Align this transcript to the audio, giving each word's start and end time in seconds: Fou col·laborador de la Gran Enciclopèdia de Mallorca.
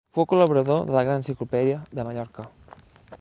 Fou 0.17 0.25
col·laborador 0.29 0.81
de 0.87 0.95
la 0.95 1.03
Gran 1.09 1.21
Enciclopèdia 1.23 1.77
de 1.99 2.09
Mallorca. 2.09 2.51